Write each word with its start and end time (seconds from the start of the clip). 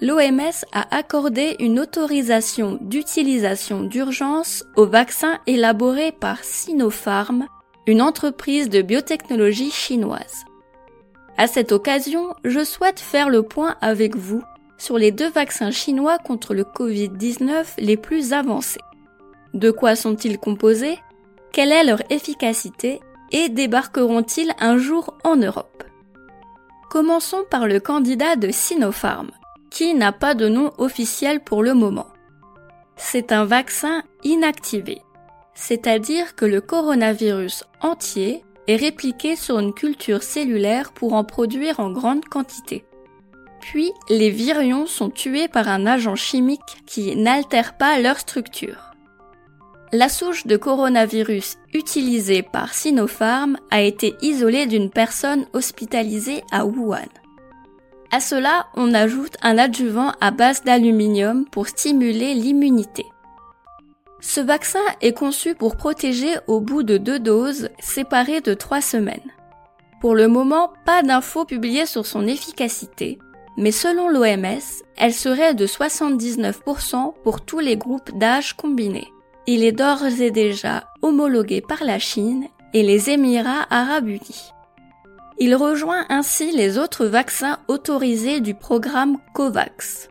l'OMS 0.00 0.64
a 0.72 0.96
accordé 0.96 1.56
une 1.58 1.78
autorisation 1.78 2.78
d'utilisation 2.80 3.82
d'urgence 3.82 4.64
au 4.76 4.86
vaccin 4.86 5.38
élaboré 5.46 6.12
par 6.12 6.42
Sinopharm, 6.42 7.46
une 7.86 8.00
entreprise 8.00 8.68
de 8.68 8.82
biotechnologie 8.82 9.70
chinoise. 9.70 10.44
À 11.36 11.46
cette 11.46 11.72
occasion, 11.72 12.34
je 12.44 12.64
souhaite 12.64 13.00
faire 13.00 13.28
le 13.28 13.42
point 13.42 13.76
avec 13.80 14.16
vous 14.16 14.42
sur 14.78 14.96
les 14.96 15.12
deux 15.12 15.30
vaccins 15.30 15.70
chinois 15.70 16.18
contre 16.18 16.54
le 16.54 16.64
Covid-19 16.64 17.66
les 17.78 17.96
plus 17.96 18.32
avancés. 18.32 18.80
De 19.52 19.70
quoi 19.70 19.96
sont-ils 19.96 20.38
composés? 20.38 20.98
Quelle 21.52 21.72
est 21.72 21.84
leur 21.84 22.00
efficacité? 22.10 23.00
Et 23.32 23.48
débarqueront-ils 23.48 24.52
un 24.58 24.78
jour 24.78 25.14
en 25.24 25.36
Europe? 25.36 25.84
Commençons 26.90 27.44
par 27.50 27.66
le 27.66 27.78
candidat 27.78 28.36
de 28.36 28.50
Sinopharm, 28.50 29.30
qui 29.70 29.94
n'a 29.94 30.12
pas 30.12 30.34
de 30.34 30.48
nom 30.48 30.72
officiel 30.78 31.40
pour 31.40 31.62
le 31.62 31.74
moment. 31.74 32.08
C'est 32.96 33.32
un 33.32 33.44
vaccin 33.44 34.02
inactivé, 34.24 35.00
c'est-à-dire 35.54 36.34
que 36.34 36.44
le 36.44 36.60
coronavirus 36.60 37.64
entier 37.80 38.44
est 38.66 38.76
répliqué 38.76 39.36
sur 39.36 39.58
une 39.58 39.72
culture 39.72 40.22
cellulaire 40.22 40.92
pour 40.92 41.14
en 41.14 41.24
produire 41.24 41.80
en 41.80 41.90
grande 41.90 42.24
quantité. 42.24 42.84
Puis, 43.60 43.92
les 44.08 44.30
virions 44.30 44.86
sont 44.86 45.10
tués 45.10 45.48
par 45.48 45.68
un 45.68 45.86
agent 45.86 46.16
chimique 46.16 46.82
qui 46.86 47.14
n'altère 47.16 47.76
pas 47.76 47.98
leur 47.98 48.18
structure. 48.18 48.90
La 49.92 50.08
souche 50.08 50.46
de 50.46 50.56
coronavirus 50.56 51.58
utilisée 51.74 52.42
par 52.42 52.74
Sinopharm 52.74 53.58
a 53.70 53.82
été 53.82 54.14
isolée 54.22 54.66
d'une 54.66 54.88
personne 54.88 55.46
hospitalisée 55.52 56.42
à 56.52 56.64
Wuhan. 56.64 57.08
À 58.12 58.18
cela, 58.18 58.66
on 58.74 58.92
ajoute 58.92 59.36
un 59.40 59.56
adjuvant 59.56 60.12
à 60.20 60.32
base 60.32 60.64
d'aluminium 60.64 61.44
pour 61.46 61.68
stimuler 61.68 62.34
l'immunité. 62.34 63.06
Ce 64.20 64.40
vaccin 64.40 64.80
est 65.00 65.16
conçu 65.16 65.54
pour 65.54 65.76
protéger 65.76 66.34
au 66.46 66.60
bout 66.60 66.82
de 66.82 66.98
deux 66.98 67.20
doses 67.20 67.70
séparées 67.78 68.40
de 68.40 68.52
trois 68.52 68.80
semaines. 68.80 69.30
Pour 70.00 70.14
le 70.14 70.28
moment, 70.28 70.72
pas 70.84 71.02
d'infos 71.02 71.44
publiées 71.44 71.86
sur 71.86 72.04
son 72.04 72.26
efficacité, 72.26 73.18
mais 73.56 73.70
selon 73.70 74.08
l'OMS, 74.08 74.82
elle 74.96 75.14
serait 75.14 75.54
de 75.54 75.66
79% 75.66 77.14
pour 77.22 77.42
tous 77.42 77.60
les 77.60 77.76
groupes 77.76 78.16
d'âge 78.18 78.54
combinés. 78.54 79.08
Il 79.46 79.64
est 79.64 79.72
d'ores 79.72 80.20
et 80.20 80.30
déjà 80.30 80.84
homologué 81.02 81.60
par 81.60 81.84
la 81.84 81.98
Chine 81.98 82.46
et 82.74 82.82
les 82.82 83.10
Émirats 83.10 83.66
arabes 83.70 84.08
unis. 84.08 84.52
Il 85.42 85.54
rejoint 85.54 86.04
ainsi 86.10 86.52
les 86.52 86.76
autres 86.76 87.06
vaccins 87.06 87.60
autorisés 87.66 88.40
du 88.40 88.52
programme 88.52 89.16
COVAX. 89.32 90.10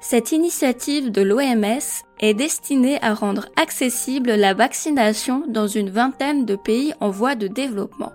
Cette 0.00 0.32
initiative 0.32 1.10
de 1.10 1.20
l'OMS 1.20 1.82
est 2.20 2.32
destinée 2.32 2.98
à 3.02 3.12
rendre 3.12 3.50
accessible 3.56 4.30
la 4.30 4.54
vaccination 4.54 5.44
dans 5.48 5.66
une 5.66 5.90
vingtaine 5.90 6.46
de 6.46 6.56
pays 6.56 6.94
en 7.00 7.10
voie 7.10 7.34
de 7.34 7.46
développement. 7.46 8.12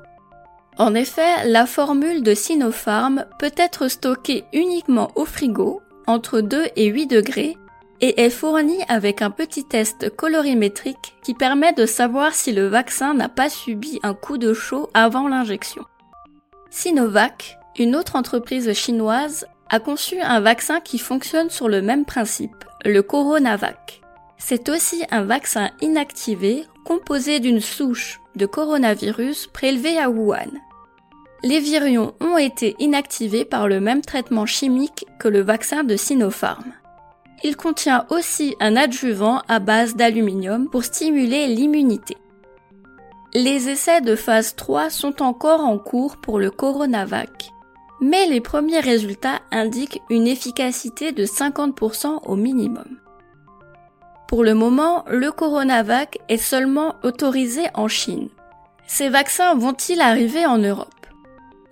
En 0.79 0.95
effet, 0.95 1.45
la 1.45 1.67
formule 1.67 2.23
de 2.23 2.33
Sinopharm 2.33 3.25
peut 3.38 3.53
être 3.55 3.88
stockée 3.88 4.43
uniquement 4.53 5.11
au 5.13 5.25
frigo, 5.25 5.81
entre 6.07 6.41
2 6.41 6.66
et 6.75 6.88
8 6.88 7.05
degrés, 7.05 7.57
et 8.01 8.23
est 8.23 8.31
fournie 8.31 8.81
avec 8.88 9.22
un 9.22 9.29
petit 9.29 9.66
test 9.66 10.09
colorimétrique 10.16 11.16
qui 11.23 11.35
permet 11.35 11.73
de 11.73 11.85
savoir 11.85 12.33
si 12.33 12.53
le 12.53 12.66
vaccin 12.66 13.13
n'a 13.13 13.29
pas 13.29 13.49
subi 13.49 13.99
un 14.01 14.16
coup 14.16 14.39
de 14.39 14.51
chaud 14.53 14.89
avant 14.95 15.27
l'injection. 15.27 15.85
Sinovac, 16.75 17.59
une 17.78 17.95
autre 17.95 18.16
entreprise 18.16 18.73
chinoise, 18.73 19.45
a 19.69 19.79
conçu 19.79 20.19
un 20.19 20.39
vaccin 20.39 20.79
qui 20.79 20.97
fonctionne 20.97 21.51
sur 21.51 21.69
le 21.69 21.84
même 21.84 22.03
principe, 22.03 22.66
le 22.84 23.03
Coronavac. 23.03 24.01
C'est 24.39 24.69
aussi 24.69 25.03
un 25.11 25.23
vaccin 25.23 25.69
inactivé 25.81 26.66
composé 26.84 27.39
d'une 27.39 27.61
souche 27.61 28.19
de 28.35 28.47
coronavirus 28.47 29.45
prélevée 29.53 30.00
à 30.00 30.09
Wuhan. 30.09 30.50
Les 31.44 31.59
virions 31.59 32.16
ont 32.19 32.39
été 32.39 32.75
inactivés 32.79 33.45
par 33.45 33.67
le 33.67 33.79
même 33.79 34.01
traitement 34.01 34.47
chimique 34.47 35.05
que 35.19 35.28
le 35.28 35.41
vaccin 35.41 35.84
de 35.84 35.95
Sinopharm. 35.95 36.73
Il 37.44 37.55
contient 37.55 38.07
aussi 38.09 38.55
un 38.59 38.75
adjuvant 38.75 39.44
à 39.47 39.59
base 39.59 39.95
d'aluminium 39.95 40.67
pour 40.72 40.84
stimuler 40.84 41.45
l'immunité. 41.45 42.17
Les 43.35 43.69
essais 43.69 44.01
de 44.01 44.16
phase 44.16 44.55
3 44.55 44.89
sont 44.89 45.21
encore 45.21 45.61
en 45.61 45.77
cours 45.77 46.17
pour 46.17 46.39
le 46.39 46.51
Coronavac 46.51 47.53
mais 48.03 48.27
les 48.27 48.41
premiers 48.41 48.81
résultats 48.81 49.39
indiquent 49.51 50.01
une 50.09 50.27
efficacité 50.27 51.13
de 51.13 51.25
50% 51.25 52.19
au 52.25 52.35
minimum. 52.35 52.97
Pour 54.27 54.43
le 54.43 54.53
moment, 54.53 55.05
le 55.07 55.31
Coronavac 55.31 56.17
est 56.27 56.38
seulement 56.38 56.95
autorisé 57.03 57.63
en 57.73 57.88
Chine. 57.88 58.27
Ces 58.88 59.07
vaccins 59.07 59.55
vont-ils 59.55 60.01
arriver 60.01 60.45
en 60.45 60.57
Europe? 60.57 60.89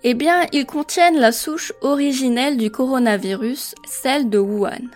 Eh 0.04 0.14
bien, 0.14 0.46
ils 0.52 0.64
contiennent 0.64 1.18
la 1.18 1.32
souche 1.32 1.72
originelle 1.82 2.56
du 2.56 2.70
coronavirus, 2.70 3.74
celle 3.84 4.30
de 4.30 4.38
Wuhan. 4.38 4.88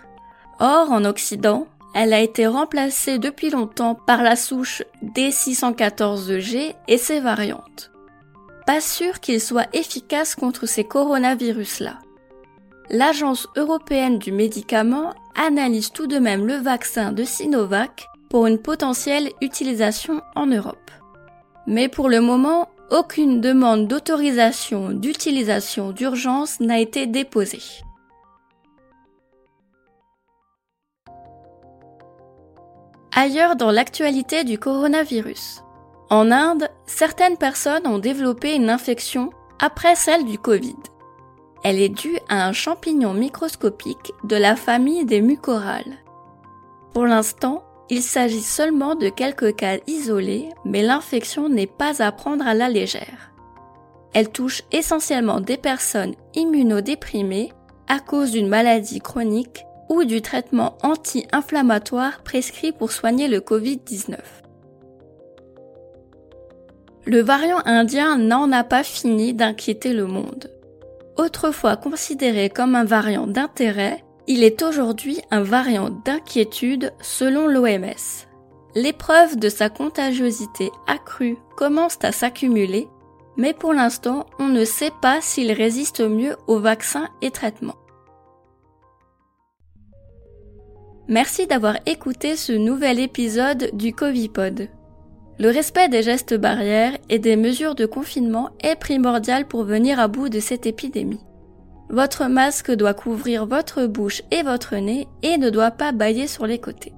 Or, 0.59 0.91
en 0.91 1.05
Occident, 1.05 1.67
elle 1.97 2.13
a 2.13 2.21
été 2.21 2.47
remplacée 2.47 3.19
depuis 3.19 3.49
longtemps 3.49 3.95
par 3.95 4.23
la 4.23 4.37
souche 4.37 4.83
D614G 5.03 6.75
et 6.87 6.97
ses 6.97 7.19
variantes 7.19 7.91
pas 8.67 8.81
sûr 8.81 9.21
qu'il 9.21 9.39
soit 9.39 9.73
efficace 9.73 10.35
contre 10.35 10.65
ces 10.65 10.83
coronavirus-là. 10.83 11.99
L'Agence 12.89 13.47
européenne 13.55 14.19
du 14.19 14.33
médicament 14.33 15.13
analyse 15.35 15.93
tout 15.93 16.05
de 16.05 16.19
même 16.19 16.45
le 16.45 16.55
vaccin 16.55 17.13
de 17.13 17.23
Sinovac 17.23 18.09
pour 18.29 18.45
une 18.45 18.59
potentielle 18.59 19.31
utilisation 19.41 20.21
en 20.35 20.47
Europe. 20.47 20.91
Mais 21.65 21.87
pour 21.87 22.09
le 22.09 22.19
moment, 22.19 22.67
aucune 22.91 23.39
demande 23.39 23.87
d'autorisation 23.87 24.91
d'utilisation 24.91 25.91
d'urgence 25.93 26.59
n'a 26.59 26.79
été 26.79 27.07
déposée. 27.07 27.63
Ailleurs 33.19 33.55
dans 33.55 33.71
l'actualité 33.71 34.43
du 34.43 34.59
coronavirus. 34.59 35.63
En 36.11 36.29
Inde, 36.29 36.69
certaines 36.85 37.37
personnes 37.37 37.87
ont 37.87 37.97
développé 37.97 38.53
une 38.53 38.69
infection 38.69 39.31
après 39.59 39.95
celle 39.95 40.23
du 40.23 40.37
Covid. 40.37 40.75
Elle 41.63 41.81
est 41.81 41.89
due 41.89 42.19
à 42.29 42.47
un 42.47 42.53
champignon 42.53 43.15
microscopique 43.15 44.13
de 44.23 44.35
la 44.35 44.55
famille 44.55 45.03
des 45.03 45.21
mucorales. 45.21 45.97
Pour 46.93 47.07
l'instant, 47.07 47.63
il 47.89 48.03
s'agit 48.03 48.39
seulement 48.39 48.93
de 48.93 49.09
quelques 49.09 49.55
cas 49.55 49.77
isolés, 49.87 50.49
mais 50.63 50.83
l'infection 50.83 51.49
n'est 51.49 51.65
pas 51.65 52.03
à 52.03 52.11
prendre 52.11 52.45
à 52.45 52.53
la 52.53 52.69
légère. 52.69 53.31
Elle 54.13 54.29
touche 54.29 54.61
essentiellement 54.71 55.41
des 55.41 55.57
personnes 55.57 56.13
immunodéprimées 56.35 57.51
à 57.87 57.99
cause 57.99 58.29
d'une 58.29 58.47
maladie 58.47 58.99
chronique 58.99 59.63
ou 59.89 60.03
du 60.03 60.21
traitement 60.21 60.77
anti-inflammatoire 60.83 62.21
prescrit 62.23 62.71
pour 62.71 62.91
soigner 62.91 63.27
le 63.27 63.39
Covid-19 63.39 64.17
le 67.07 67.21
variant 67.21 67.61
indien 67.65 68.17
n'en 68.17 68.51
a 68.51 68.65
pas 68.65 68.83
fini 68.83 69.33
d'inquiéter 69.33 69.93
le 69.93 70.07
monde. 70.07 70.51
Autrefois 71.15 71.77
considéré 71.77 72.49
comme 72.49 72.75
un 72.75 72.83
variant 72.83 73.27
d'intérêt, 73.27 74.03
il 74.27 74.43
est 74.43 74.61
aujourd'hui 74.61 75.21
un 75.31 75.41
variant 75.41 75.89
d'inquiétude 75.89 76.91
selon 77.01 77.47
l'OMS. 77.47 78.27
Les 78.75 78.91
preuves 78.91 79.37
de 79.37 79.47
sa 79.47 79.69
contagiosité 79.69 80.69
accrue 80.85 81.37
commencent 81.55 82.03
à 82.03 82.11
s'accumuler, 82.11 82.89
mais 83.37 83.53
pour 83.53 83.73
l'instant, 83.73 84.25
on 84.37 84.49
ne 84.49 84.65
sait 84.65 84.91
pas 85.01 85.21
s'il 85.21 85.51
résiste 85.53 86.01
mieux 86.01 86.35
aux 86.47 86.59
vaccins 86.59 87.07
et 87.21 87.31
traitements. 87.31 87.77
Merci 91.09 91.47
d'avoir 91.47 91.77
écouté 91.85 92.35
ce 92.35 92.51
nouvel 92.51 92.99
épisode 92.99 93.69
du 93.71 93.93
Covipod. 93.93 94.67
Le 95.39 95.49
respect 95.49 95.87
des 95.87 96.03
gestes 96.03 96.33
barrières 96.33 96.97
et 97.07 97.17
des 97.17 97.37
mesures 97.37 97.75
de 97.75 97.85
confinement 97.85 98.49
est 98.59 98.75
primordial 98.75 99.47
pour 99.47 99.63
venir 99.63 100.01
à 100.01 100.09
bout 100.09 100.27
de 100.27 100.41
cette 100.41 100.65
épidémie. 100.65 101.21
Votre 101.89 102.25
masque 102.25 102.71
doit 102.71 102.93
couvrir 102.93 103.45
votre 103.45 103.85
bouche 103.85 104.21
et 104.31 104.43
votre 104.43 104.75
nez 104.75 105.07
et 105.23 105.37
ne 105.37 105.49
doit 105.49 105.71
pas 105.71 105.93
bailler 105.93 106.27
sur 106.27 106.45
les 106.45 106.59
côtés. 106.59 106.91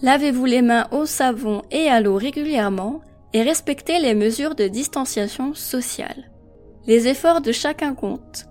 Lavez-vous 0.00 0.46
les 0.46 0.62
mains 0.62 0.86
au 0.90 1.04
savon 1.04 1.60
et 1.70 1.88
à 1.88 2.00
l'eau 2.00 2.16
régulièrement 2.16 3.02
et 3.34 3.42
respectez 3.42 3.98
les 3.98 4.14
mesures 4.14 4.54
de 4.54 4.66
distanciation 4.66 5.52
sociale. 5.52 6.30
Les 6.86 7.06
efforts 7.06 7.42
de 7.42 7.52
chacun 7.52 7.94
comptent. 7.94 8.46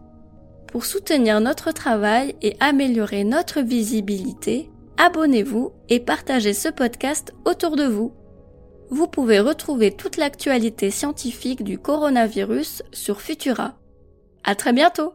Pour 0.67 0.85
soutenir 0.85 1.41
notre 1.41 1.71
travail 1.71 2.35
et 2.43 2.55
améliorer 2.59 3.23
notre 3.23 3.61
visibilité, 3.61 4.69
abonnez-vous 4.97 5.71
et 5.89 5.99
partagez 5.99 6.53
ce 6.53 6.69
podcast 6.69 7.33
autour 7.45 7.75
de 7.75 7.85
vous. 7.85 8.13
Vous 8.89 9.07
pouvez 9.07 9.39
retrouver 9.39 9.91
toute 9.91 10.17
l'actualité 10.17 10.91
scientifique 10.91 11.63
du 11.63 11.79
coronavirus 11.79 12.83
sur 12.91 13.21
Futura. 13.21 13.75
À 14.43 14.55
très 14.55 14.73
bientôt! 14.73 15.13